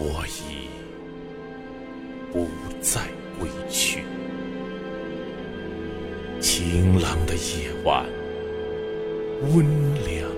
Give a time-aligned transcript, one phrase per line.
[0.00, 0.68] 我已
[2.32, 2.46] 不
[2.80, 3.00] 再
[3.38, 4.04] 归去。
[6.40, 8.06] 晴朗的夜晚，
[9.52, 9.66] 温
[10.04, 10.30] 凉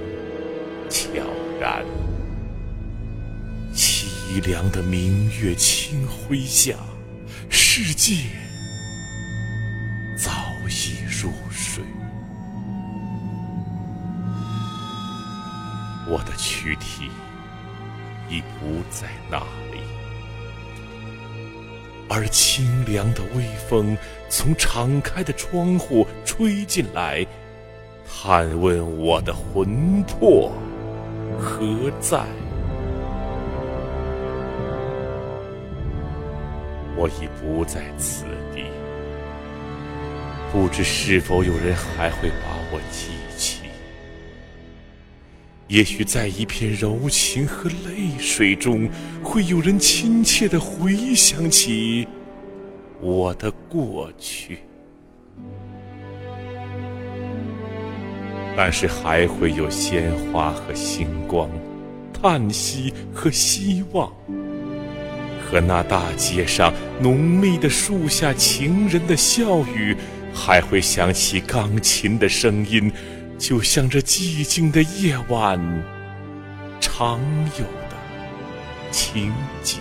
[0.89, 1.11] 悄
[1.61, 1.85] 然；
[3.75, 6.75] 凄凉的明月清辉下，
[7.51, 8.15] 世界
[10.17, 10.31] 早
[10.71, 11.85] 已入睡。
[16.09, 17.11] 我的躯体
[18.31, 19.39] 已不在那
[19.73, 19.81] 里，
[22.09, 27.27] 而清凉的微风从敞开的窗户吹进来，
[28.09, 30.53] 探问我的魂魄
[31.41, 32.25] 何在。
[36.97, 38.65] 我已不在此地，
[40.53, 43.60] 不知是否有人还会把我记起。
[45.71, 48.89] 也许在一片柔情和泪水中，
[49.23, 52.09] 会有人亲切地回想起
[53.01, 54.59] 我的过去。
[58.57, 61.49] 但是还会有鲜花和星光，
[62.13, 64.13] 叹息和希望，
[65.49, 69.97] 和那大街上浓密的树下情人的笑语，
[70.35, 72.91] 还会响起钢琴的声音。
[73.41, 75.59] 就像这寂静的夜晚
[76.79, 77.19] 常
[77.59, 77.97] 有的
[78.91, 79.81] 情景，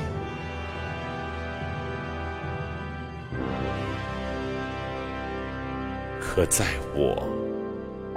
[6.22, 6.66] 可在
[6.96, 7.22] 我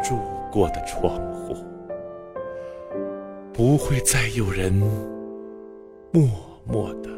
[0.01, 0.17] 住
[0.53, 1.57] 过的窗户，
[3.53, 6.25] 不会再有人默
[6.65, 7.11] 默的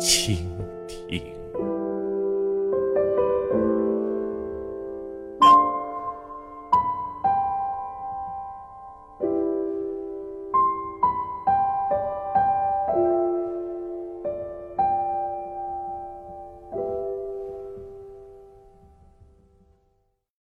[0.00, 0.50] 倾
[0.88, 1.39] 听。